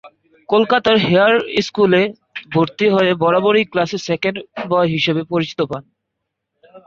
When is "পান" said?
5.71-5.83